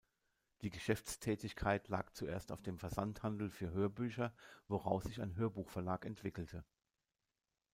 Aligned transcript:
Die 0.63 0.71
Geschäftstätigkeit 0.71 1.87
lag 1.87 2.09
zuerst 2.09 2.51
auf 2.51 2.63
dem 2.63 2.79
Versandhandel 2.79 3.51
für 3.51 3.69
Hörbücher, 3.69 4.33
woraus 4.67 5.03
sich 5.03 5.21
ein 5.21 5.35
Hörbuchverlag 5.35 6.05
entwickelte. 6.05 6.65